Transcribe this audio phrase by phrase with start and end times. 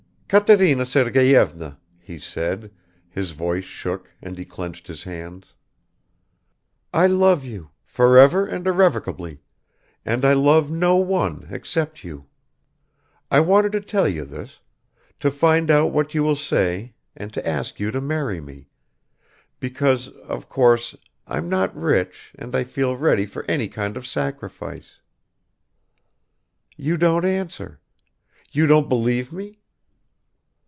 [0.33, 2.71] "Katerina Sergeyevna," he said;
[3.09, 5.53] his voice shook and he clenched his hands;
[6.93, 9.41] "I love you forever and irrevocably,
[10.05, 12.27] and I love no one except you.
[13.29, 14.61] I wanted to tell you this,
[15.19, 18.69] to find out what you will say and to ask you to marry me,
[19.59, 20.95] because, of course,
[21.27, 25.01] I'm not rich and I feel ready for any kind of sacrifice...
[26.77, 27.81] You don't answer?
[28.53, 29.57] You don't believe me?